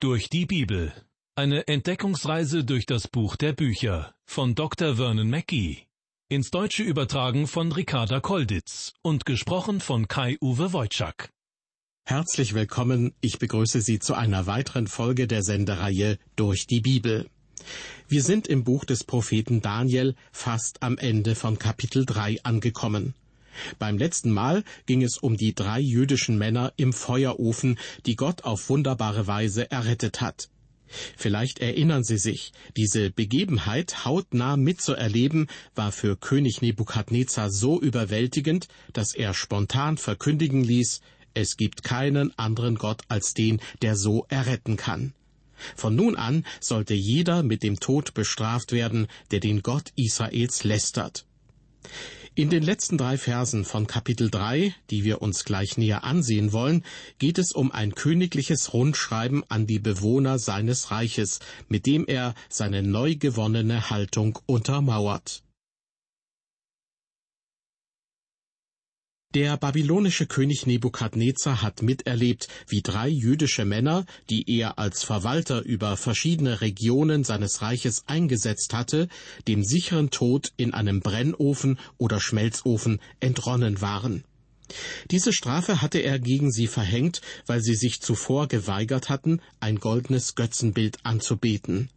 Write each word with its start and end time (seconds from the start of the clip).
Durch 0.00 0.30
die 0.30 0.46
Bibel. 0.46 0.92
Eine 1.34 1.66
Entdeckungsreise 1.66 2.62
durch 2.62 2.86
das 2.86 3.08
Buch 3.08 3.34
der 3.34 3.52
Bücher 3.52 4.14
von 4.26 4.54
Dr. 4.54 4.94
Vernon 4.94 5.28
Mackey. 5.28 5.88
Ins 6.28 6.52
Deutsche 6.52 6.84
übertragen 6.84 7.48
von 7.48 7.72
Ricarda 7.72 8.20
Kolditz 8.20 8.92
und 9.02 9.26
gesprochen 9.26 9.80
von 9.80 10.06
Kai-Uwe 10.06 10.72
Wojczak. 10.72 11.30
Herzlich 12.04 12.54
willkommen, 12.54 13.12
ich 13.20 13.40
begrüße 13.40 13.80
Sie 13.80 13.98
zu 13.98 14.14
einer 14.14 14.46
weiteren 14.46 14.86
Folge 14.86 15.26
der 15.26 15.42
Sendereihe 15.42 16.20
Durch 16.36 16.68
die 16.68 16.80
Bibel. 16.80 17.28
Wir 18.06 18.22
sind 18.22 18.46
im 18.46 18.62
Buch 18.62 18.84
des 18.84 19.02
Propheten 19.02 19.62
Daniel 19.62 20.14
fast 20.30 20.80
am 20.80 20.96
Ende 20.96 21.34
von 21.34 21.58
Kapitel 21.58 22.06
3 22.06 22.44
angekommen. 22.44 23.14
Beim 23.78 23.98
letzten 23.98 24.30
Mal 24.30 24.64
ging 24.86 25.02
es 25.02 25.18
um 25.18 25.36
die 25.36 25.54
drei 25.54 25.80
jüdischen 25.80 26.38
Männer 26.38 26.72
im 26.76 26.92
Feuerofen, 26.92 27.78
die 28.06 28.16
Gott 28.16 28.44
auf 28.44 28.68
wunderbare 28.68 29.26
Weise 29.26 29.70
errettet 29.70 30.20
hat. 30.20 30.48
Vielleicht 31.16 31.58
erinnern 31.58 32.02
Sie 32.02 32.16
sich, 32.16 32.52
diese 32.76 33.10
Begebenheit 33.10 34.04
hautnah 34.04 34.56
mitzuerleben, 34.56 35.48
war 35.74 35.92
für 35.92 36.16
König 36.16 36.62
Nebukadnezar 36.62 37.50
so 37.50 37.80
überwältigend, 37.80 38.68
dass 38.92 39.14
er 39.14 39.34
spontan 39.34 39.98
verkündigen 39.98 40.64
ließ, 40.64 41.00
es 41.34 41.56
gibt 41.56 41.82
keinen 41.82 42.36
anderen 42.38 42.76
Gott 42.76 43.02
als 43.08 43.34
den, 43.34 43.60
der 43.82 43.96
so 43.96 44.24
erretten 44.28 44.76
kann. 44.76 45.12
Von 45.76 45.94
nun 45.94 46.16
an 46.16 46.44
sollte 46.60 46.94
jeder 46.94 47.42
mit 47.42 47.62
dem 47.62 47.80
Tod 47.80 48.14
bestraft 48.14 48.72
werden, 48.72 49.08
der 49.30 49.40
den 49.40 49.62
Gott 49.62 49.92
Israels 49.96 50.64
lästert. 50.64 51.26
In 52.38 52.50
den 52.50 52.62
letzten 52.62 52.98
drei 52.98 53.18
Versen 53.18 53.64
von 53.64 53.88
Kapitel 53.88 54.30
3, 54.30 54.72
die 54.90 55.02
wir 55.02 55.22
uns 55.22 55.44
gleich 55.44 55.76
näher 55.76 56.04
ansehen 56.04 56.52
wollen, 56.52 56.84
geht 57.18 57.36
es 57.36 57.50
um 57.50 57.72
ein 57.72 57.96
königliches 57.96 58.72
Rundschreiben 58.72 59.42
an 59.48 59.66
die 59.66 59.80
Bewohner 59.80 60.38
seines 60.38 60.92
Reiches, 60.92 61.40
mit 61.68 61.84
dem 61.84 62.06
er 62.06 62.36
seine 62.48 62.84
neu 62.84 63.16
gewonnene 63.16 63.90
Haltung 63.90 64.38
untermauert. 64.46 65.42
Der 69.34 69.58
babylonische 69.58 70.24
König 70.26 70.64
Nebukadnezar 70.64 71.60
hat 71.60 71.82
miterlebt, 71.82 72.48
wie 72.66 72.80
drei 72.80 73.08
jüdische 73.08 73.66
Männer, 73.66 74.06
die 74.30 74.50
er 74.50 74.78
als 74.78 75.02
Verwalter 75.02 75.60
über 75.60 75.98
verschiedene 75.98 76.62
Regionen 76.62 77.24
seines 77.24 77.60
Reiches 77.60 78.04
eingesetzt 78.06 78.72
hatte, 78.72 79.06
dem 79.46 79.64
sicheren 79.64 80.08
Tod 80.08 80.54
in 80.56 80.72
einem 80.72 81.00
Brennofen 81.00 81.78
oder 81.98 82.22
Schmelzofen 82.22 83.00
entronnen 83.20 83.82
waren. 83.82 84.24
Diese 85.10 85.34
Strafe 85.34 85.82
hatte 85.82 85.98
er 85.98 86.18
gegen 86.18 86.50
sie 86.50 86.66
verhängt, 86.66 87.20
weil 87.44 87.60
sie 87.60 87.74
sich 87.74 88.00
zuvor 88.00 88.48
geweigert 88.48 89.10
hatten, 89.10 89.42
ein 89.60 89.76
goldenes 89.78 90.36
Götzenbild 90.36 91.04
anzubeten. 91.04 91.90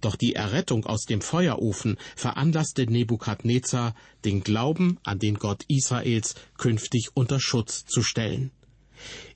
Doch 0.00 0.16
die 0.16 0.34
Errettung 0.34 0.86
aus 0.86 1.04
dem 1.04 1.20
Feuerofen 1.20 1.96
veranlasste 2.16 2.86
Nebukadnezar, 2.86 3.94
den 4.24 4.42
Glauben 4.42 4.98
an 5.02 5.18
den 5.18 5.36
Gott 5.36 5.64
Israels 5.68 6.34
künftig 6.56 7.10
unter 7.14 7.40
Schutz 7.40 7.84
zu 7.84 8.02
stellen. 8.02 8.50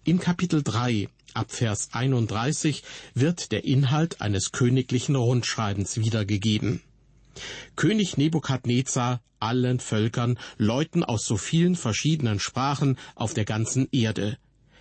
In 0.05 0.19
Kapitel 0.19 0.63
3 0.63 1.09
ab 1.35 1.51
Vers 1.51 1.91
31 1.93 2.83
wird 3.15 3.53
der 3.53 3.65
Inhalt 3.65 4.21
eines 4.21 4.53
königlichen 4.53 5.17
Rundschreibens 5.17 5.99
wiedergegeben. 5.99 6.83
König 7.77 8.17
Nebukadnezar 8.17 9.21
allen 9.43 9.81
Völkern, 9.81 10.39
Leuten 10.57 11.03
aus 11.03 11.27
so 11.27 11.37
vielen 11.37 11.75
verschiedenen 11.75 12.39
Sprachen 12.39 12.97
auf 13.15 13.35
der 13.35 13.45
ganzen 13.45 13.89
Erde. 13.91 14.39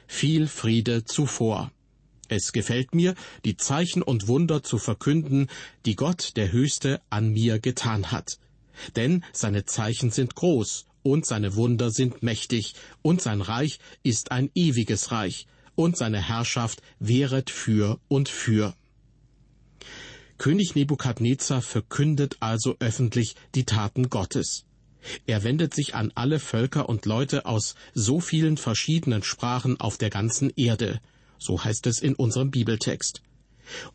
Viel 0.07 0.47
Friede 0.47 1.03
zuvor. 1.03 1.71
Es 2.31 2.53
gefällt 2.53 2.95
mir, 2.95 3.13
die 3.43 3.57
Zeichen 3.57 4.01
und 4.01 4.29
Wunder 4.29 4.63
zu 4.63 4.77
verkünden, 4.77 5.49
die 5.85 5.97
Gott 5.97 6.37
der 6.37 6.53
Höchste 6.53 7.01
an 7.09 7.33
mir 7.33 7.59
getan 7.59 8.09
hat. 8.09 8.39
Denn 8.95 9.25
seine 9.33 9.65
Zeichen 9.65 10.11
sind 10.11 10.33
groß 10.35 10.85
und 11.03 11.25
seine 11.25 11.55
Wunder 11.55 11.91
sind 11.91 12.23
mächtig, 12.23 12.75
und 13.01 13.21
sein 13.21 13.41
Reich 13.41 13.79
ist 14.01 14.31
ein 14.31 14.49
ewiges 14.55 15.11
Reich, 15.11 15.45
und 15.75 15.97
seine 15.97 16.25
Herrschaft 16.25 16.81
währet 16.99 17.49
für 17.49 17.99
und 18.07 18.29
für. 18.29 18.75
König 20.37 20.73
Nebukadnezar 20.73 21.61
verkündet 21.61 22.37
also 22.39 22.77
öffentlich 22.79 23.35
die 23.55 23.65
Taten 23.65 24.09
Gottes. 24.09 24.63
Er 25.25 25.43
wendet 25.43 25.73
sich 25.73 25.95
an 25.95 26.13
alle 26.15 26.39
Völker 26.39 26.87
und 26.87 27.05
Leute 27.05 27.45
aus 27.45 27.75
so 27.93 28.21
vielen 28.21 28.55
verschiedenen 28.55 29.21
Sprachen 29.21 29.81
auf 29.81 29.97
der 29.97 30.09
ganzen 30.09 30.49
Erde, 30.55 31.01
so 31.41 31.63
heißt 31.63 31.87
es 31.87 31.99
in 31.99 32.13
unserem 32.15 32.51
Bibeltext. 32.51 33.21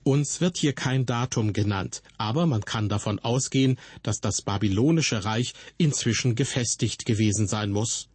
Uns 0.02 0.40
wird 0.40 0.56
hier 0.56 0.72
kein 0.72 1.06
Datum 1.06 1.52
genannt, 1.52 2.02
aber 2.18 2.46
man 2.46 2.64
kann 2.64 2.88
davon 2.88 3.18
ausgehen, 3.18 3.78
dass 4.02 4.20
das 4.20 4.42
babylonische 4.42 5.24
Reich 5.24 5.54
inzwischen 5.76 6.34
gefestigt 6.34 7.06
gewesen 7.06 7.46
sein 7.46 7.70
muss. 7.70 8.08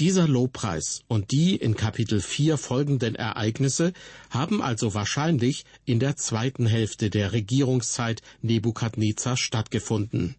Dieser 0.00 0.26
Lobpreis 0.26 1.02
und 1.08 1.30
die 1.30 1.56
in 1.56 1.76
Kapitel 1.76 2.20
4 2.20 2.56
folgenden 2.56 3.14
Ereignisse 3.14 3.92
haben 4.30 4.62
also 4.62 4.94
wahrscheinlich 4.94 5.64
in 5.84 6.00
der 6.00 6.16
zweiten 6.16 6.66
Hälfte 6.66 7.10
der 7.10 7.32
Regierungszeit 7.32 8.22
Nebukadnezar 8.42 9.36
stattgefunden. 9.36 10.36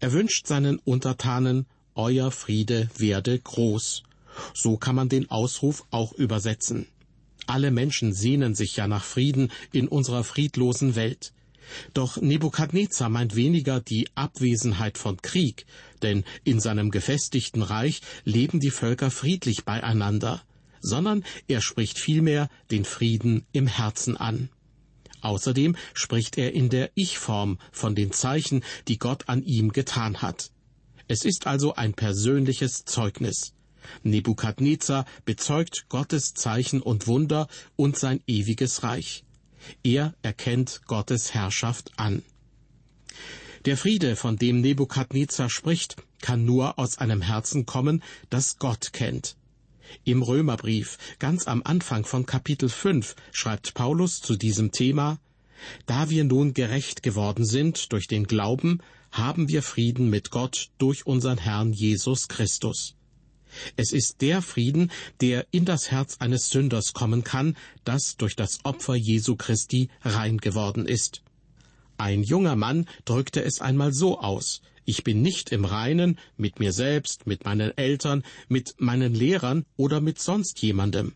Er 0.00 0.12
wünscht 0.12 0.46
seinen 0.46 0.78
Untertanen, 0.78 1.66
Euer 1.94 2.30
Friede 2.30 2.88
werde 2.96 3.38
groß. 3.38 4.02
So 4.54 4.78
kann 4.78 4.94
man 4.94 5.08
den 5.10 5.30
Ausruf 5.30 5.84
auch 5.90 6.12
übersetzen. 6.14 6.86
Alle 7.46 7.70
Menschen 7.70 8.12
sehnen 8.12 8.54
sich 8.54 8.76
ja 8.76 8.86
nach 8.86 9.04
Frieden 9.04 9.50
in 9.72 9.88
unserer 9.88 10.24
friedlosen 10.24 10.94
Welt. 10.94 11.32
Doch 11.94 12.20
Nebukadnezar 12.20 13.08
meint 13.08 13.36
weniger 13.36 13.80
die 13.80 14.08
Abwesenheit 14.14 14.98
von 14.98 15.20
Krieg, 15.22 15.66
denn 16.02 16.24
in 16.44 16.60
seinem 16.60 16.90
gefestigten 16.90 17.62
Reich 17.62 18.00
leben 18.24 18.60
die 18.60 18.70
Völker 18.70 19.10
friedlich 19.10 19.64
beieinander, 19.64 20.42
sondern 20.80 21.24
er 21.48 21.62
spricht 21.62 21.98
vielmehr 21.98 22.48
den 22.70 22.84
Frieden 22.84 23.46
im 23.52 23.66
Herzen 23.66 24.16
an. 24.16 24.48
Außerdem 25.20 25.76
spricht 25.94 26.36
er 26.36 26.52
in 26.52 26.68
der 26.68 26.90
Ich-Form 26.94 27.58
von 27.70 27.94
den 27.94 28.10
Zeichen, 28.12 28.64
die 28.88 28.98
Gott 28.98 29.28
an 29.28 29.44
ihm 29.44 29.72
getan 29.72 30.20
hat. 30.20 30.50
Es 31.06 31.24
ist 31.24 31.46
also 31.46 31.74
ein 31.74 31.94
persönliches 31.94 32.84
Zeugnis. 32.84 33.54
Nebukadnezar 34.02 35.04
bezeugt 35.24 35.86
Gottes 35.88 36.34
Zeichen 36.34 36.82
und 36.82 37.06
Wunder 37.06 37.48
und 37.76 37.98
sein 37.98 38.20
ewiges 38.26 38.82
Reich. 38.82 39.24
Er 39.82 40.14
erkennt 40.22 40.82
Gottes 40.86 41.34
Herrschaft 41.34 41.92
an. 41.96 42.22
Der 43.64 43.76
Friede, 43.76 44.16
von 44.16 44.36
dem 44.36 44.60
Nebukadnezar 44.60 45.48
spricht, 45.48 45.96
kann 46.20 46.44
nur 46.44 46.78
aus 46.78 46.98
einem 46.98 47.22
Herzen 47.22 47.64
kommen, 47.64 48.02
das 48.28 48.58
Gott 48.58 48.92
kennt. 48.92 49.36
Im 50.04 50.22
Römerbrief, 50.22 50.98
ganz 51.18 51.46
am 51.46 51.62
Anfang 51.64 52.04
von 52.04 52.26
Kapitel 52.26 52.68
5, 52.68 53.14
schreibt 53.30 53.74
Paulus 53.74 54.20
zu 54.20 54.36
diesem 54.36 54.72
Thema, 54.72 55.18
Da 55.86 56.10
wir 56.10 56.24
nun 56.24 56.54
gerecht 56.54 57.02
geworden 57.02 57.44
sind 57.44 57.92
durch 57.92 58.08
den 58.08 58.24
Glauben, 58.24 58.80
haben 59.12 59.48
wir 59.48 59.62
Frieden 59.62 60.10
mit 60.10 60.30
Gott 60.30 60.70
durch 60.78 61.06
unseren 61.06 61.38
Herrn 61.38 61.72
Jesus 61.72 62.28
Christus. 62.28 62.96
Es 63.76 63.92
ist 63.92 64.20
der 64.20 64.42
Frieden, 64.42 64.90
der 65.20 65.46
in 65.50 65.64
das 65.64 65.90
Herz 65.90 66.16
eines 66.18 66.48
Sünders 66.48 66.92
kommen 66.92 67.24
kann, 67.24 67.56
das 67.84 68.16
durch 68.16 68.36
das 68.36 68.64
Opfer 68.64 68.94
Jesu 68.94 69.36
Christi 69.36 69.88
rein 70.02 70.38
geworden 70.38 70.86
ist. 70.86 71.22
Ein 71.98 72.22
junger 72.22 72.56
Mann 72.56 72.86
drückte 73.04 73.44
es 73.44 73.60
einmal 73.60 73.92
so 73.92 74.18
aus 74.18 74.62
Ich 74.84 75.04
bin 75.04 75.22
nicht 75.22 75.52
im 75.52 75.64
Reinen 75.64 76.18
mit 76.36 76.58
mir 76.58 76.72
selbst, 76.72 77.26
mit 77.26 77.44
meinen 77.44 77.76
Eltern, 77.76 78.24
mit 78.48 78.74
meinen 78.78 79.14
Lehrern 79.14 79.64
oder 79.76 80.00
mit 80.00 80.18
sonst 80.18 80.60
jemandem. 80.60 81.14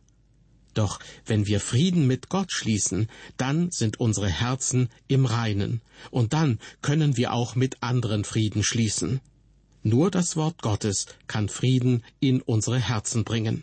Doch 0.75 1.01
wenn 1.25 1.47
wir 1.47 1.59
Frieden 1.59 2.07
mit 2.07 2.29
Gott 2.29 2.53
schließen, 2.53 3.09
dann 3.39 3.71
sind 3.71 3.99
unsere 3.99 4.29
Herzen 4.29 4.91
im 5.09 5.25
Reinen, 5.25 5.81
und 6.11 6.35
dann 6.35 6.59
können 6.83 7.17
wir 7.17 7.33
auch 7.33 7.57
mit 7.57 7.83
anderen 7.83 8.25
Frieden 8.25 8.63
schließen. 8.63 9.21
Nur 9.87 10.11
das 10.11 10.35
Wort 10.35 10.63
Gottes 10.63 11.07
kann 11.29 11.49
Frieden 11.49 12.03
in 12.19 12.43
unsere 12.43 12.81
Herzen 12.81 13.23
bringen. 13.23 13.63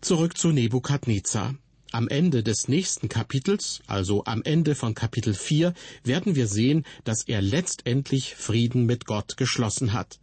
Zurück 0.00 0.38
zu 0.38 0.52
Nebukadnezar. 0.52 1.54
Am 1.92 2.08
Ende 2.08 2.42
des 2.42 2.66
nächsten 2.66 3.10
Kapitels, 3.10 3.82
also 3.86 4.24
am 4.24 4.42
Ende 4.42 4.74
von 4.74 4.94
Kapitel 4.94 5.34
4, 5.34 5.74
werden 6.02 6.34
wir 6.34 6.46
sehen, 6.46 6.86
dass 7.04 7.24
er 7.24 7.42
letztendlich 7.42 8.34
Frieden 8.36 8.86
mit 8.86 9.04
Gott 9.04 9.36
geschlossen 9.36 9.92
hat. 9.92 10.18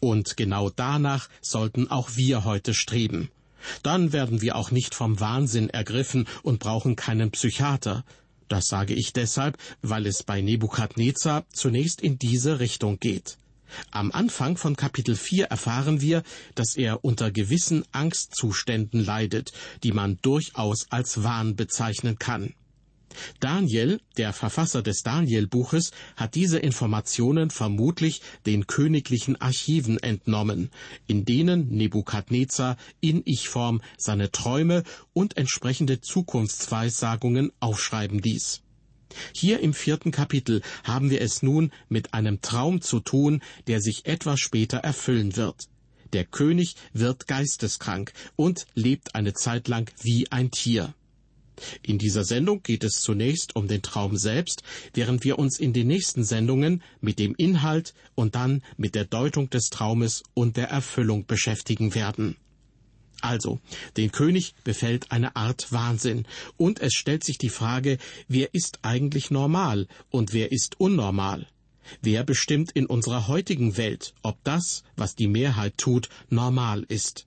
Und 0.00 0.36
genau 0.36 0.70
danach 0.70 1.28
sollten 1.40 1.88
auch 1.88 2.16
wir 2.16 2.44
heute 2.44 2.74
streben. 2.74 3.30
Dann 3.84 4.12
werden 4.12 4.42
wir 4.42 4.56
auch 4.56 4.72
nicht 4.72 4.96
vom 4.96 5.20
Wahnsinn 5.20 5.70
ergriffen 5.70 6.26
und 6.42 6.58
brauchen 6.58 6.96
keinen 6.96 7.30
Psychiater. 7.30 8.04
Das 8.48 8.66
sage 8.66 8.94
ich 8.94 9.12
deshalb, 9.12 9.56
weil 9.82 10.04
es 10.06 10.24
bei 10.24 10.40
Nebukadnezar 10.40 11.44
zunächst 11.52 12.00
in 12.00 12.18
diese 12.18 12.58
Richtung 12.58 12.98
geht. 12.98 13.38
Am 13.90 14.12
Anfang 14.12 14.56
von 14.56 14.76
Kapitel 14.76 15.16
4 15.16 15.46
erfahren 15.46 16.00
wir, 16.00 16.22
dass 16.54 16.76
er 16.76 17.04
unter 17.04 17.30
gewissen 17.30 17.84
Angstzuständen 17.92 19.04
leidet, 19.04 19.52
die 19.82 19.92
man 19.92 20.18
durchaus 20.22 20.86
als 20.90 21.22
Wahn 21.22 21.56
bezeichnen 21.56 22.18
kann. 22.18 22.54
Daniel, 23.40 24.00
der 24.16 24.32
Verfasser 24.32 24.82
des 24.82 25.02
Daniel-Buches, 25.02 25.92
hat 26.16 26.34
diese 26.34 26.58
Informationen 26.58 27.50
vermutlich 27.50 28.22
den 28.46 28.66
königlichen 28.66 29.40
Archiven 29.40 29.98
entnommen, 29.98 30.70
in 31.06 31.24
denen 31.24 31.68
Nebukadnezar 31.68 32.76
in 33.00 33.22
Ich-Form 33.24 33.82
seine 33.96 34.30
Träume 34.30 34.82
und 35.12 35.36
entsprechende 35.36 36.00
Zukunftsweissagungen 36.00 37.52
aufschreiben 37.60 38.18
ließ. 38.18 38.63
Hier 39.34 39.60
im 39.60 39.74
vierten 39.74 40.10
Kapitel 40.10 40.62
haben 40.82 41.10
wir 41.10 41.20
es 41.20 41.42
nun 41.42 41.70
mit 41.88 42.14
einem 42.14 42.40
Traum 42.40 42.80
zu 42.80 43.00
tun, 43.00 43.42
der 43.66 43.80
sich 43.80 44.06
etwas 44.06 44.40
später 44.40 44.78
erfüllen 44.78 45.36
wird. 45.36 45.68
Der 46.12 46.24
König 46.24 46.76
wird 46.92 47.26
geisteskrank 47.26 48.12
und 48.36 48.66
lebt 48.74 49.14
eine 49.14 49.34
Zeit 49.34 49.68
lang 49.68 49.90
wie 50.02 50.30
ein 50.30 50.50
Tier. 50.50 50.94
In 51.82 51.98
dieser 51.98 52.24
Sendung 52.24 52.62
geht 52.62 52.84
es 52.84 53.00
zunächst 53.00 53.54
um 53.56 53.68
den 53.68 53.82
Traum 53.82 54.16
selbst, 54.16 54.62
während 54.92 55.24
wir 55.24 55.38
uns 55.38 55.58
in 55.58 55.72
den 55.72 55.86
nächsten 55.86 56.24
Sendungen 56.24 56.82
mit 57.00 57.18
dem 57.18 57.34
Inhalt 57.36 57.94
und 58.14 58.34
dann 58.34 58.62
mit 58.76 58.94
der 58.94 59.04
Deutung 59.04 59.50
des 59.50 59.70
Traumes 59.70 60.22
und 60.34 60.56
der 60.56 60.68
Erfüllung 60.68 61.26
beschäftigen 61.26 61.94
werden. 61.94 62.36
Also, 63.20 63.60
den 63.96 64.12
König 64.12 64.54
befällt 64.64 65.10
eine 65.10 65.36
Art 65.36 65.72
Wahnsinn, 65.72 66.26
und 66.56 66.80
es 66.80 66.94
stellt 66.94 67.24
sich 67.24 67.38
die 67.38 67.48
Frage, 67.48 67.98
wer 68.28 68.52
ist 68.54 68.80
eigentlich 68.82 69.30
normal 69.30 69.86
und 70.10 70.32
wer 70.32 70.52
ist 70.52 70.80
unnormal? 70.80 71.46
Wer 72.00 72.24
bestimmt 72.24 72.72
in 72.72 72.86
unserer 72.86 73.28
heutigen 73.28 73.76
Welt, 73.76 74.14
ob 74.22 74.42
das, 74.44 74.84
was 74.96 75.14
die 75.14 75.28
Mehrheit 75.28 75.76
tut, 75.78 76.08
normal 76.28 76.84
ist? 76.88 77.26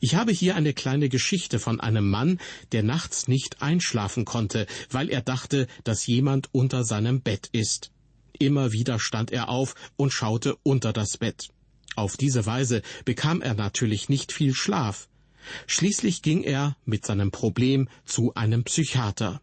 Ich 0.00 0.14
habe 0.14 0.32
hier 0.32 0.56
eine 0.56 0.72
kleine 0.72 1.08
Geschichte 1.08 1.58
von 1.58 1.80
einem 1.80 2.08
Mann, 2.08 2.40
der 2.72 2.82
nachts 2.82 3.28
nicht 3.28 3.60
einschlafen 3.60 4.24
konnte, 4.24 4.66
weil 4.90 5.10
er 5.10 5.20
dachte, 5.20 5.66
dass 5.84 6.06
jemand 6.06 6.48
unter 6.52 6.84
seinem 6.84 7.20
Bett 7.20 7.48
ist. 7.52 7.90
Immer 8.38 8.72
wieder 8.72 8.98
stand 8.98 9.30
er 9.30 9.48
auf 9.48 9.74
und 9.96 10.12
schaute 10.12 10.56
unter 10.62 10.92
das 10.92 11.18
Bett. 11.18 11.48
Auf 11.98 12.16
diese 12.16 12.46
Weise 12.46 12.82
bekam 13.04 13.42
er 13.42 13.54
natürlich 13.54 14.08
nicht 14.08 14.30
viel 14.30 14.54
Schlaf. 14.54 15.08
Schließlich 15.66 16.22
ging 16.22 16.44
er 16.44 16.76
mit 16.84 17.04
seinem 17.04 17.32
Problem 17.32 17.88
zu 18.04 18.34
einem 18.36 18.62
Psychiater. 18.62 19.40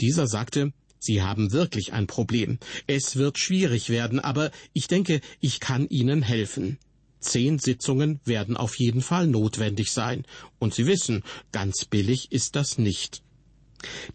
Dieser 0.00 0.26
sagte, 0.26 0.72
Sie 0.98 1.20
haben 1.20 1.52
wirklich 1.52 1.92
ein 1.92 2.06
Problem. 2.06 2.58
Es 2.86 3.16
wird 3.16 3.38
schwierig 3.38 3.90
werden, 3.90 4.20
aber 4.20 4.52
ich 4.72 4.86
denke, 4.86 5.20
ich 5.40 5.60
kann 5.60 5.86
Ihnen 5.86 6.22
helfen. 6.22 6.78
Zehn 7.20 7.58
Sitzungen 7.58 8.20
werden 8.24 8.56
auf 8.56 8.78
jeden 8.78 9.02
Fall 9.02 9.26
notwendig 9.26 9.92
sein. 9.92 10.24
Und 10.58 10.72
Sie 10.72 10.86
wissen, 10.86 11.22
ganz 11.50 11.84
billig 11.84 12.32
ist 12.32 12.56
das 12.56 12.78
nicht. 12.78 13.22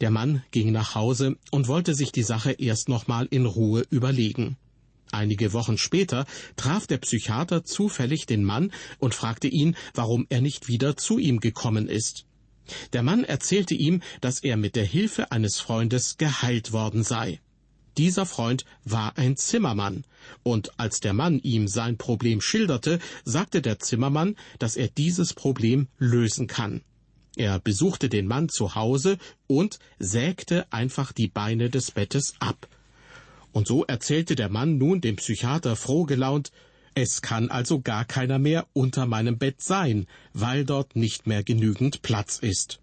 Der 0.01 0.09
Mann 0.09 0.44
ging 0.50 0.71
nach 0.71 0.95
Hause 0.95 1.38
und 1.51 1.68
wollte 1.68 1.94
sich 1.94 2.12
die 2.12 2.23
Sache 2.23 2.53
erst 2.53 2.89
nochmal 2.89 3.27
in 3.30 3.45
Ruhe 3.45 3.85
überlegen. 3.91 4.57
Einige 5.12 5.54
Wochen 5.54 5.77
später 5.77 6.25
traf 6.56 6.88
der 6.88 6.98
Psychiater 6.98 7.63
zufällig 7.63 8.25
den 8.25 8.44
Mann 8.44 8.71
und 9.00 9.15
fragte 9.15 9.48
ihn, 9.48 9.75
warum 9.94 10.25
er 10.30 10.42
nicht 10.42 10.68
wieder 10.68 10.98
zu 10.98 11.18
ihm 11.18 11.39
gekommen 11.39 11.88
ist. 11.88 12.25
Der 12.94 13.04
Mann 13.04 13.24
erzählte 13.24 13.74
ihm, 13.74 14.01
dass 14.21 14.39
er 14.44 14.57
mit 14.57 14.75
der 14.75 14.86
Hilfe 14.86 15.31
eines 15.31 15.59
Freundes 15.59 16.18
geheilt 16.18 16.74
worden 16.74 17.04
sei. 17.04 17.39
Dieser 17.98 18.27
Freund 18.27 18.63
war 18.83 19.18
ein 19.18 19.38
Zimmermann, 19.38 20.06
und 20.44 20.80
als 20.80 21.00
der 21.00 21.13
Mann 21.13 21.39
ihm 21.39 21.68
sein 21.68 21.98
Problem 21.98 22.42
schilderte, 22.42 23.00
sagte 23.25 23.62
der 23.62 23.80
Zimmermann, 23.80 24.36
dass 24.59 24.75
er 24.75 24.88
dieses 24.88 25.33
Problem 25.33 25.88
lösen 25.98 26.45
kann. 26.45 26.81
Er 27.38 27.59
besuchte 27.59 28.09
den 28.09 28.27
Mann 28.27 28.50
zu 28.50 28.75
Hause 28.75 29.18
und 29.48 29.80
sägte 30.00 30.71
einfach 30.71 31.12
die 31.12 31.27
Beine 31.27 31.69
des 31.69 31.92
Bettes 31.92 32.33
ab. 32.39 32.68
Und 33.57 33.65
so 33.65 33.83
erzählte 33.86 34.36
der 34.36 34.50
Mann 34.50 34.77
nun 34.77 35.01
dem 35.01 35.15
Psychiater 35.15 35.75
frohgelaunt, 35.75 36.51
es 36.94 37.24
kann 37.24 37.50
also 37.50 37.81
gar 37.81 38.06
keiner 38.06 38.38
mehr 38.38 38.68
unter 38.74 39.07
meinem 39.07 39.39
Bett 39.39 39.63
sein, 39.63 40.06
weil 40.31 40.63
dort 40.63 40.95
nicht 40.95 41.25
mehr 41.25 41.44
genügend 41.44 42.04
Platz 42.04 42.38
ist. 42.38 42.80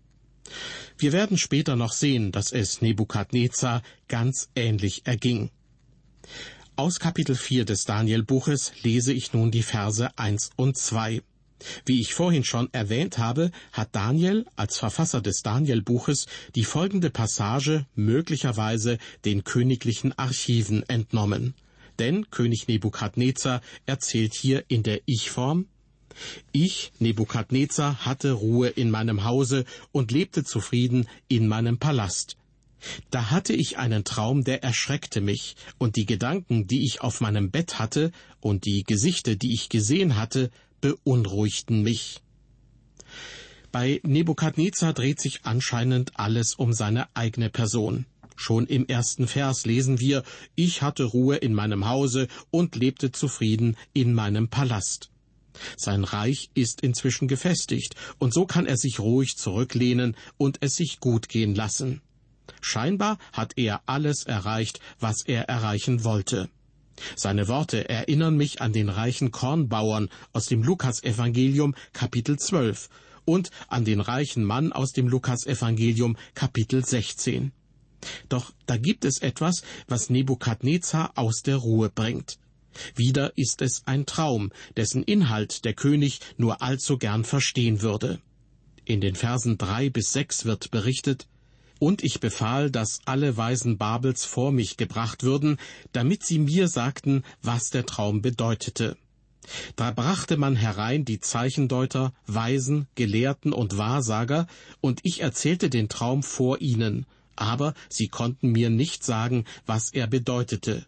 Wir 0.98 1.12
werden 1.12 1.38
später 1.38 1.76
noch 1.76 1.92
sehen, 1.92 2.32
dass 2.32 2.50
es 2.50 2.82
Nebukadnezar 2.82 3.84
ganz 4.08 4.50
ähnlich 4.56 5.02
erging. 5.04 5.50
Aus 6.74 6.98
Kapitel 6.98 7.36
4 7.36 7.64
des 7.64 7.84
Danielbuches 7.84 8.72
lese 8.82 9.12
ich 9.12 9.32
nun 9.32 9.52
die 9.52 9.62
Verse 9.62 10.10
1 10.18 10.50
und 10.56 10.76
2. 10.76 11.22
Wie 11.86 12.00
ich 12.00 12.14
vorhin 12.14 12.44
schon 12.44 12.68
erwähnt 12.72 13.18
habe, 13.18 13.50
hat 13.72 13.90
Daniel 13.92 14.46
als 14.56 14.78
Verfasser 14.78 15.20
des 15.20 15.42
Danielbuches 15.42 16.26
die 16.54 16.64
folgende 16.64 17.10
Passage 17.10 17.86
möglicherweise 17.94 18.98
den 19.24 19.44
königlichen 19.44 20.16
Archiven 20.18 20.82
entnommen. 20.88 21.54
Denn 21.98 22.30
König 22.30 22.66
Nebukadnezar 22.66 23.60
erzählt 23.86 24.34
hier 24.34 24.64
in 24.68 24.82
der 24.82 25.00
Ich-Form 25.06 25.66
ich, 26.52 26.92
Nebukadnezar, 26.98 28.04
hatte 28.04 28.32
Ruhe 28.32 28.68
in 28.68 28.90
meinem 28.90 29.24
Hause 29.24 29.64
und 29.92 30.12
lebte 30.12 30.44
zufrieden 30.44 31.08
in 31.28 31.48
meinem 31.48 31.78
Palast. 31.78 32.36
Da 33.10 33.30
hatte 33.30 33.54
ich 33.54 33.78
einen 33.78 34.04
Traum, 34.04 34.44
der 34.44 34.62
erschreckte 34.62 35.20
mich, 35.20 35.56
und 35.78 35.96
die 35.96 36.04
Gedanken, 36.04 36.66
die 36.66 36.84
ich 36.84 37.00
auf 37.00 37.20
meinem 37.20 37.50
Bett 37.50 37.78
hatte, 37.78 38.12
und 38.40 38.66
die 38.66 38.84
Gesichter, 38.84 39.36
die 39.36 39.54
ich 39.54 39.70
gesehen 39.70 40.16
hatte, 40.16 40.50
beunruhigten 40.84 41.82
mich. 41.82 42.20
Bei 43.72 44.00
Nebukadnezar 44.02 44.92
dreht 44.92 45.18
sich 45.18 45.40
anscheinend 45.44 46.12
alles 46.18 46.54
um 46.54 46.74
seine 46.74 47.08
eigene 47.16 47.48
Person. 47.48 48.04
Schon 48.36 48.66
im 48.66 48.86
ersten 48.86 49.26
Vers 49.26 49.64
lesen 49.64 49.98
wir, 49.98 50.24
ich 50.56 50.82
hatte 50.82 51.04
Ruhe 51.04 51.36
in 51.36 51.54
meinem 51.54 51.88
Hause 51.88 52.28
und 52.50 52.76
lebte 52.76 53.12
zufrieden 53.12 53.76
in 53.94 54.12
meinem 54.12 54.48
Palast. 54.48 55.10
Sein 55.78 56.04
Reich 56.04 56.50
ist 56.52 56.82
inzwischen 56.82 57.28
gefestigt, 57.28 57.94
und 58.18 58.34
so 58.34 58.44
kann 58.44 58.66
er 58.66 58.76
sich 58.76 59.00
ruhig 59.00 59.36
zurücklehnen 59.36 60.16
und 60.36 60.58
es 60.60 60.74
sich 60.74 61.00
gut 61.00 61.30
gehen 61.30 61.54
lassen. 61.54 62.02
Scheinbar 62.60 63.18
hat 63.32 63.54
er 63.56 63.80
alles 63.86 64.24
erreicht, 64.24 64.80
was 65.00 65.22
er 65.24 65.48
erreichen 65.48 66.04
wollte. 66.04 66.50
Seine 67.16 67.48
Worte 67.48 67.88
erinnern 67.88 68.36
mich 68.36 68.60
an 68.60 68.72
den 68.72 68.88
reichen 68.88 69.30
Kornbauern 69.30 70.08
aus 70.32 70.46
dem 70.46 70.62
Lukasevangelium 70.62 71.74
Kapitel 71.92 72.38
12 72.38 72.88
und 73.24 73.50
an 73.68 73.84
den 73.84 74.00
reichen 74.00 74.44
Mann 74.44 74.72
aus 74.72 74.92
dem 74.92 75.08
Lukasevangelium 75.08 76.16
Kapitel 76.34 76.84
16. 76.84 77.52
Doch 78.28 78.52
da 78.66 78.76
gibt 78.76 79.04
es 79.04 79.22
etwas, 79.22 79.62
was 79.88 80.10
Nebukadnezar 80.10 81.12
aus 81.16 81.42
der 81.42 81.56
Ruhe 81.56 81.90
bringt. 81.90 82.38
Wieder 82.94 83.36
ist 83.36 83.62
es 83.62 83.82
ein 83.86 84.04
Traum, 84.04 84.50
dessen 84.76 85.02
Inhalt 85.04 85.64
der 85.64 85.74
König 85.74 86.20
nur 86.36 86.60
allzu 86.60 86.98
gern 86.98 87.24
verstehen 87.24 87.82
würde. 87.82 88.20
In 88.84 89.00
den 89.00 89.14
Versen 89.14 89.56
drei 89.56 89.88
bis 89.88 90.12
sechs 90.12 90.44
wird 90.44 90.70
berichtet, 90.70 91.26
und 91.84 92.02
ich 92.02 92.18
befahl, 92.18 92.70
dass 92.70 93.00
alle 93.04 93.36
Weisen 93.36 93.76
Babels 93.76 94.24
vor 94.24 94.52
mich 94.52 94.78
gebracht 94.78 95.22
würden, 95.22 95.58
damit 95.92 96.24
sie 96.24 96.38
mir 96.38 96.66
sagten, 96.66 97.24
was 97.42 97.68
der 97.68 97.84
Traum 97.84 98.22
bedeutete. 98.22 98.96
Da 99.76 99.90
brachte 99.90 100.38
man 100.38 100.56
herein 100.56 101.04
die 101.04 101.20
Zeichendeuter, 101.20 102.14
Weisen, 102.26 102.86
Gelehrten 102.94 103.52
und 103.52 103.76
Wahrsager, 103.76 104.46
und 104.80 105.00
ich 105.02 105.20
erzählte 105.20 105.68
den 105.68 105.90
Traum 105.90 106.22
vor 106.22 106.62
ihnen, 106.62 107.04
aber 107.36 107.74
sie 107.90 108.08
konnten 108.08 108.52
mir 108.52 108.70
nicht 108.70 109.04
sagen, 109.04 109.44
was 109.66 109.92
er 109.92 110.06
bedeutete 110.06 110.86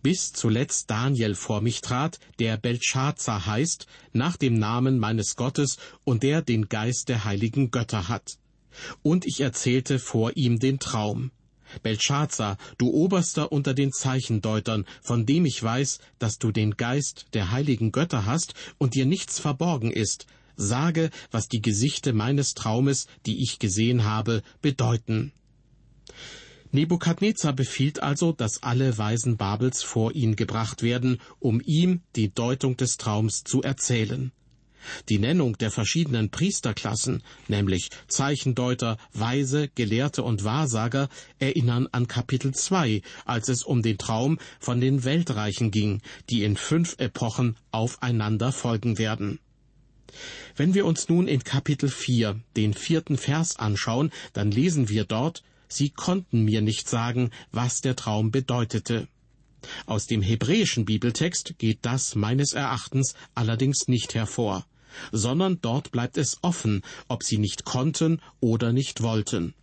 bis 0.00 0.32
zuletzt 0.32 0.88
Daniel 0.90 1.34
vor 1.34 1.60
mich 1.60 1.80
trat, 1.80 2.20
der 2.38 2.56
Belshazzar 2.56 3.44
heißt, 3.44 3.86
nach 4.12 4.36
dem 4.36 4.54
Namen 4.54 4.98
meines 4.98 5.34
Gottes 5.36 5.76
und 6.04 6.22
der 6.22 6.40
den 6.40 6.68
Geist 6.68 7.08
der 7.08 7.24
heiligen 7.24 7.70
Götter 7.72 8.08
hat. 8.08 8.38
Und 9.02 9.26
ich 9.26 9.40
erzählte 9.40 9.98
vor 9.98 10.36
ihm 10.36 10.58
den 10.58 10.78
Traum. 10.78 11.30
Belshazzar, 11.82 12.56
du 12.78 12.90
Oberster 12.90 13.52
unter 13.52 13.74
den 13.74 13.92
Zeichendeutern, 13.92 14.86
von 15.02 15.26
dem 15.26 15.44
ich 15.44 15.62
weiß, 15.62 15.98
dass 16.18 16.38
du 16.38 16.50
den 16.50 16.76
Geist 16.76 17.26
der 17.34 17.50
heiligen 17.50 17.92
Götter 17.92 18.26
hast 18.26 18.54
und 18.78 18.94
dir 18.94 19.06
nichts 19.06 19.38
verborgen 19.38 19.90
ist, 19.90 20.26
sage, 20.56 21.10
was 21.30 21.48
die 21.48 21.62
Gesichte 21.62 22.12
meines 22.12 22.54
Traumes, 22.54 23.06
die 23.26 23.42
ich 23.42 23.58
gesehen 23.58 24.04
habe, 24.04 24.42
bedeuten. 24.60 25.32
Nebukadnezar 26.70 27.54
befiehlt 27.54 28.02
also, 28.02 28.32
dass 28.32 28.62
alle 28.62 28.98
Weisen 28.98 29.36
Babels 29.38 29.82
vor 29.82 30.14
ihn 30.14 30.36
gebracht 30.36 30.82
werden, 30.82 31.20
um 31.38 31.62
ihm 31.64 32.02
die 32.14 32.34
Deutung 32.34 32.76
des 32.76 32.98
Traums 32.98 33.42
zu 33.44 33.62
erzählen. 33.62 34.32
Die 35.08 35.18
Nennung 35.18 35.58
der 35.58 35.70
verschiedenen 35.70 36.30
Priesterklassen, 36.30 37.22
nämlich 37.48 37.90
Zeichendeuter, 38.06 38.96
Weise, 39.12 39.68
Gelehrte 39.74 40.22
und 40.22 40.44
Wahrsager, 40.44 41.08
erinnern 41.38 41.88
an 41.92 42.08
Kapitel 42.08 42.54
2, 42.54 43.02
als 43.24 43.48
es 43.48 43.62
um 43.62 43.82
den 43.82 43.98
Traum 43.98 44.38
von 44.60 44.80
den 44.80 45.04
Weltreichen 45.04 45.70
ging, 45.70 46.00
die 46.30 46.44
in 46.44 46.56
fünf 46.56 46.96
Epochen 46.98 47.56
aufeinander 47.70 48.52
folgen 48.52 48.98
werden. 48.98 49.38
Wenn 50.56 50.74
wir 50.74 50.86
uns 50.86 51.08
nun 51.08 51.28
in 51.28 51.44
Kapitel 51.44 51.88
4 51.88 52.40
den 52.56 52.74
vierten 52.74 53.16
Vers 53.16 53.56
anschauen, 53.56 54.10
dann 54.32 54.50
lesen 54.50 54.88
wir 54.88 55.04
dort, 55.04 55.42
Sie 55.68 55.90
konnten 55.90 56.44
mir 56.44 56.62
nicht 56.62 56.88
sagen, 56.88 57.30
was 57.52 57.82
der 57.82 57.94
Traum 57.94 58.30
bedeutete. 58.30 59.06
Aus 59.86 60.06
dem 60.06 60.22
hebräischen 60.22 60.84
Bibeltext 60.84 61.54
geht 61.58 61.78
das 61.82 62.14
meines 62.14 62.52
Erachtens 62.52 63.14
allerdings 63.34 63.88
nicht 63.88 64.14
hervor 64.14 64.64
sondern 65.12 65.60
dort 65.60 65.90
bleibt 65.90 66.16
es 66.16 66.38
offen, 66.42 66.82
ob 67.08 67.22
sie 67.22 67.38
nicht 67.38 67.64
konnten 67.64 68.20
oder 68.40 68.72
nicht 68.72 69.02
wollten. 69.02 69.54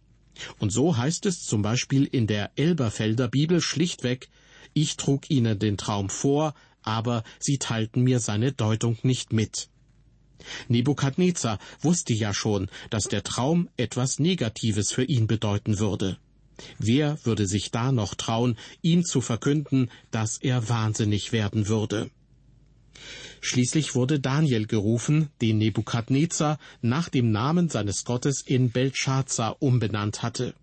Und 0.60 0.72
so 0.72 0.98
heißt 0.98 1.26
es 1.26 1.42
zum 1.42 1.62
Beispiel 1.62 2.06
in 2.06 2.28
der 2.28 2.52
Elberfelder 2.56 3.28
Bibel 3.28 3.62
schlichtweg, 3.62 4.30
ich 4.74 4.98
trug 4.98 5.30
ihnen 5.30 5.58
den 5.60 5.78
Traum 5.78 6.10
vor, 6.10 6.54
aber 6.82 7.24
sie 7.40 7.58
teilten 7.58 8.04
mir 8.04 8.20
seine 8.20 8.52
Deutung 8.52 8.98
nicht 9.04 9.32
mit. 9.32 9.70
Nebukadnezar 10.68 11.60
wusste 11.80 12.14
ja 12.14 12.34
schon, 12.34 12.70
dass 12.90 13.06
der 13.06 13.24
Traum 13.24 13.70
etwas 13.78 14.20
Negatives 14.20 14.92
für 14.92 15.04
ihn 15.04 15.28
bedeuten 15.28 15.80
würde. 15.80 16.18
Wer 16.80 17.18
würde 17.24 17.48
sich 17.48 17.72
da 17.72 17.92
noch 17.92 18.16
trauen, 18.16 18.58
ihm 18.82 19.04
zu 19.04 19.22
verkünden, 19.22 19.90
dass 20.12 20.38
er 20.38 20.70
wahnsinnig 20.70 21.32
werden 21.32 21.68
würde? 21.68 22.10
Schließlich 23.42 23.94
wurde 23.94 24.20
Daniel 24.20 24.66
gerufen, 24.66 25.30
den 25.42 25.58
Nebukadnezar 25.58 26.58
nach 26.82 27.10
dem 27.10 27.32
Namen 27.32 27.70
seines 27.70 28.04
Gottes 28.04 28.42
in 28.42 28.72
Belshazzar 28.72 29.62
umbenannt 29.62 30.24
hatte. 30.24 30.56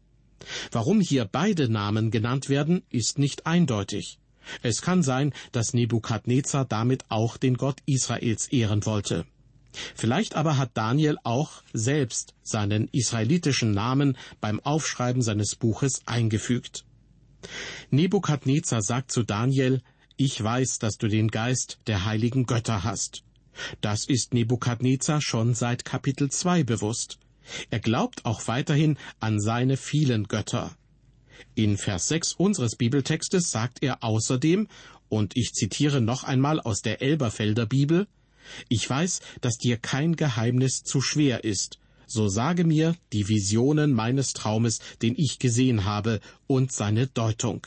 Warum 0.73 1.01
hier 1.01 1.25
beide 1.25 1.69
Namen 1.69 2.11
genannt 2.11 2.49
werden, 2.49 2.83
ist 2.91 3.19
nicht 3.19 3.47
eindeutig. 3.47 4.19
Es 4.63 4.83
kann 4.83 5.03
sein, 5.03 5.33
dass 5.53 5.75
Nebukadnezar 5.75 6.65
damit 6.65 7.05
auch 7.09 7.37
den 7.37 7.57
Gott 7.57 7.79
Israels 7.87 8.49
ehren 8.49 8.85
wollte. 8.85 9.27
Vielleicht 9.95 10.35
aber 10.35 10.59
hat 10.59 10.71
Daniel 10.75 11.17
auch 11.25 11.63
selbst 11.73 12.35
seinen 12.43 12.89
israelitischen 12.89 13.73
Namen 13.73 14.17
beim 14.41 14.61
Aufschreiben 14.61 15.23
seines 15.23 15.57
Buches 15.57 16.03
eingefügt. 16.07 16.85
Nebukadnezar 17.91 18.83
sagt 18.83 19.11
zu 19.11 19.23
Daniel, 19.23 19.83
ich 20.17 20.43
weiß, 20.43 20.79
dass 20.79 20.99
du 20.99 21.09
den 21.09 21.29
Geist 21.29 21.79
der 21.87 22.05
heiligen 22.05 22.47
Götter 22.47 22.85
hast. 22.85 23.25
Das 23.81 24.07
ist 24.07 24.35
Nebukadnezar 24.35 25.21
schon 25.21 25.55
seit 25.55 25.85
Kapitel 25.85 26.31
2 26.31 26.65
bewusst. 26.65 27.19
Er 27.71 27.81
glaubt 27.81 28.25
auch 28.25 28.47
weiterhin 28.47 28.99
an 29.21 29.41
seine 29.41 29.77
vielen 29.77 30.29
Götter. 30.29 30.77
In 31.55 31.77
Vers 31.77 32.09
6 32.09 32.35
unseres 32.35 32.77
Bibeltextes 32.77 33.51
sagt 33.51 33.83
er 33.83 34.05
außerdem, 34.05 34.69
und 35.09 35.37
ich 35.37 35.53
zitiere 35.53 36.01
noch 36.01 36.25
einmal 36.25 36.61
aus 36.61 36.81
der 36.81 37.03
Elberfelder 37.03 37.67
Bibel, 37.67 38.07
Ich 38.69 38.89
weiß, 38.89 39.21
dass 39.41 39.59
dir 39.59 39.77
kein 39.77 40.17
Geheimnis 40.17 40.83
zu 40.83 41.01
schwer 41.01 41.45
ist, 41.45 41.79
so 42.07 42.29
sage 42.29 42.65
mir 42.65 42.95
die 43.13 43.29
Visionen 43.29 43.93
meines 43.93 44.33
Traumes, 44.33 44.81
den 45.01 45.15
ich 45.17 45.39
gesehen 45.39 45.85
habe, 45.85 46.21
und 46.47 46.73
seine 46.73 47.07
Deutung. 47.07 47.67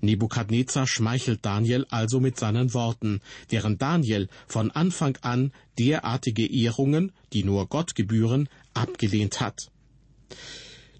Nebukadnezar 0.00 0.86
schmeichelt 0.86 1.44
Daniel 1.44 1.86
also 1.88 2.20
mit 2.20 2.38
seinen 2.38 2.74
Worten, 2.74 3.20
während 3.48 3.80
Daniel 3.80 4.28
von 4.46 4.70
Anfang 4.70 5.16
an 5.22 5.52
derartige 5.78 6.46
Ehrungen, 6.46 7.12
die 7.32 7.44
nur 7.44 7.66
Gott 7.68 7.94
gebühren, 7.94 8.48
abgelehnt 8.74 9.40
hat. 9.40 9.70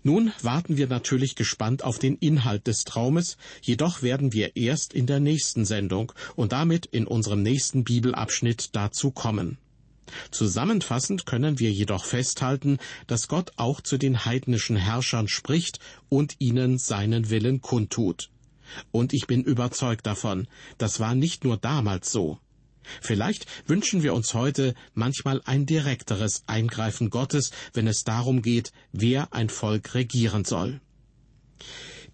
Nun 0.06 0.32
warten 0.42 0.76
wir 0.76 0.86
natürlich 0.86 1.34
gespannt 1.34 1.82
auf 1.82 1.98
den 1.98 2.16
Inhalt 2.16 2.66
des 2.66 2.84
Traumes, 2.84 3.38
jedoch 3.62 4.02
werden 4.02 4.34
wir 4.34 4.54
erst 4.54 4.92
in 4.92 5.06
der 5.06 5.18
nächsten 5.18 5.64
Sendung 5.64 6.12
und 6.36 6.52
damit 6.52 6.84
in 6.84 7.06
unserem 7.06 7.42
nächsten 7.42 7.84
Bibelabschnitt 7.84 8.76
dazu 8.76 9.10
kommen. 9.10 9.56
Zusammenfassend 10.30 11.24
können 11.24 11.58
wir 11.58 11.72
jedoch 11.72 12.04
festhalten, 12.04 12.76
dass 13.06 13.28
Gott 13.28 13.52
auch 13.56 13.80
zu 13.80 13.96
den 13.96 14.26
heidnischen 14.26 14.76
Herrschern 14.76 15.26
spricht 15.26 15.78
und 16.10 16.36
ihnen 16.38 16.76
seinen 16.76 17.30
Willen 17.30 17.62
kundtut. 17.62 18.28
Und 18.92 19.14
ich 19.14 19.26
bin 19.26 19.42
überzeugt 19.42 20.06
davon, 20.06 20.48
das 20.76 21.00
war 21.00 21.14
nicht 21.14 21.44
nur 21.44 21.56
damals 21.56 22.12
so. 22.12 22.38
Vielleicht 23.00 23.46
wünschen 23.66 24.02
wir 24.02 24.14
uns 24.14 24.34
heute 24.34 24.74
manchmal 24.94 25.40
ein 25.44 25.66
direkteres 25.66 26.44
Eingreifen 26.46 27.10
Gottes, 27.10 27.50
wenn 27.72 27.86
es 27.86 28.04
darum 28.04 28.42
geht, 28.42 28.72
wer 28.92 29.32
ein 29.32 29.48
Volk 29.48 29.94
regieren 29.94 30.44
soll. 30.44 30.80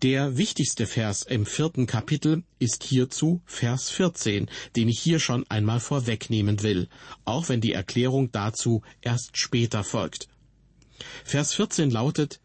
Der 0.02 0.38
wichtigste 0.38 0.86
Vers 0.86 1.22
im 1.22 1.44
vierten 1.44 1.86
Kapitel 1.86 2.42
ist 2.58 2.84
hierzu 2.84 3.42
Vers 3.44 3.90
14, 3.90 4.48
den 4.74 4.88
ich 4.88 4.98
hier 4.98 5.18
schon 5.18 5.44
einmal 5.50 5.78
vorwegnehmen 5.78 6.62
will, 6.62 6.88
auch 7.26 7.50
wenn 7.50 7.60
die 7.60 7.74
Erklärung 7.74 8.32
dazu 8.32 8.80
erst 9.02 9.36
später 9.36 9.84
folgt. 9.84 10.28
Vers 11.22 11.52
14 11.52 11.90
lautet, 11.90 12.40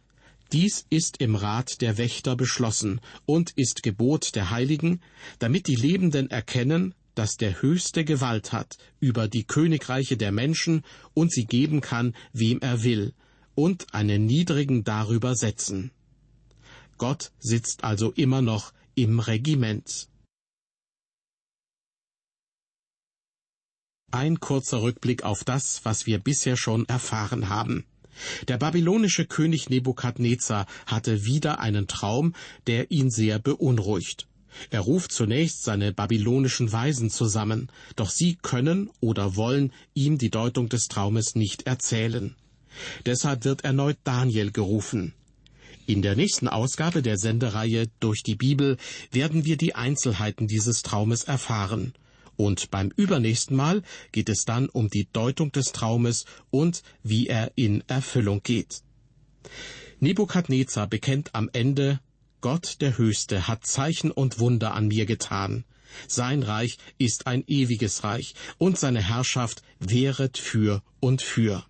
dies 0.52 0.86
ist 0.90 1.22
im 1.22 1.36
Rat 1.36 1.82
der 1.82 1.98
Wächter 1.98 2.36
beschlossen 2.36 3.00
und 3.26 3.52
ist 3.56 3.84
Gebot 3.84 4.36
der 4.36 4.50
Heiligen, 4.50 5.02
damit 5.40 5.68
die 5.68 5.76
Lebenden 5.76 6.30
erkennen, 6.30 6.94
dass 7.16 7.38
der 7.38 7.62
Höchste 7.62 8.06
Gewalt 8.06 8.52
hat 8.52 8.78
über 9.00 9.28
die 9.28 9.46
Königreiche 9.46 10.18
der 10.18 10.32
Menschen 10.32 10.84
und 11.14 11.32
sie 11.32 11.46
geben 11.46 11.82
kann, 11.82 12.16
wem 12.34 12.60
er 12.62 12.84
will, 12.84 13.14
und 13.56 13.94
einen 13.94 14.26
Niedrigen 14.26 14.84
darüber 14.84 15.36
setzen. 15.36 15.92
Gott 16.98 17.32
sitzt 17.40 17.84
also 17.84 18.12
immer 18.12 18.42
noch 18.42 18.74
im 18.96 19.20
Regiment. 19.20 20.08
Ein 24.12 24.40
kurzer 24.40 24.82
Rückblick 24.82 25.24
auf 25.24 25.44
das, 25.44 25.82
was 25.84 26.06
wir 26.06 26.20
bisher 26.20 26.56
schon 26.56 26.86
erfahren 26.86 27.50
haben. 27.50 27.86
Der 28.48 28.58
babylonische 28.58 29.26
König 29.26 29.70
Nebukadnezar 29.70 30.68
hatte 30.86 31.26
wieder 31.26 31.60
einen 31.60 31.88
Traum, 31.88 32.34
der 32.68 32.92
ihn 32.92 33.10
sehr 33.10 33.40
beunruhigt. 33.40 34.28
Er 34.70 34.82
ruft 34.82 35.12
zunächst 35.12 35.64
seine 35.64 35.94
babylonischen 35.94 36.72
Weisen 36.72 37.10
zusammen, 37.10 37.70
doch 37.96 38.10
sie 38.10 38.36
können 38.42 38.90
oder 39.00 39.36
wollen 39.36 39.72
ihm 39.94 40.18
die 40.18 40.30
Deutung 40.30 40.70
des 40.70 40.88
Traumes 40.88 41.36
nicht 41.36 41.64
erzählen. 41.64 42.36
Deshalb 43.06 43.46
wird 43.46 43.64
erneut 43.64 43.98
Daniel 44.04 44.52
gerufen. 44.52 45.14
In 45.88 46.02
der 46.02 46.16
nächsten 46.16 46.48
Ausgabe 46.48 47.02
der 47.02 47.18
Sendereihe 47.18 47.88
Durch 48.00 48.24
die 48.24 48.36
Bibel 48.36 48.78
werden 49.12 49.46
wir 49.46 49.56
die 49.56 49.76
Einzelheiten 49.76 50.48
dieses 50.48 50.82
Traumes 50.82 51.24
erfahren. 51.26 51.94
Und 52.38 52.72
beim 52.72 52.92
übernächsten 52.96 53.56
Mal 53.56 53.82
geht 54.12 54.30
es 54.30 54.46
dann 54.46 54.68
um 54.68 54.90
die 54.90 55.08
Deutung 55.14 55.52
des 55.52 55.72
Traumes 55.72 56.26
und 56.50 56.82
wie 57.04 57.28
er 57.28 57.52
in 57.56 57.84
Erfüllung 57.88 58.42
geht. 58.44 58.82
Nebukadnezar 60.00 60.88
bekennt 60.88 61.34
am 61.34 61.50
Ende, 61.54 62.00
Gott 62.46 62.80
der 62.80 63.00
Höchste 63.00 63.48
hat 63.48 63.66
Zeichen 63.66 64.12
und 64.12 64.38
Wunder 64.38 64.76
an 64.76 64.88
mir 64.88 65.08
getan. 65.08 65.64
Sein 66.08 66.44
Reich 66.44 66.78
ist 67.00 67.26
ein 67.26 67.44
ewiges 67.48 68.04
Reich 68.04 68.36
und 68.60 68.78
seine 68.78 69.02
Herrschaft 69.02 69.64
wehret 69.80 70.38
für 70.38 70.84
und 71.00 71.24
für. 71.24 71.66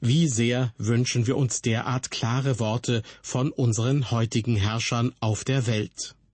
Wie 0.00 0.28
sehr 0.28 0.72
wünschen 0.78 1.26
wir 1.26 1.36
uns 1.36 1.60
derart 1.60 2.10
klare 2.10 2.58
Worte 2.58 3.02
von 3.20 3.52
unseren 3.52 4.10
heutigen 4.10 4.56
Herrschern 4.56 5.12
auf 5.20 5.44
der 5.44 5.66
Welt. 5.66 6.14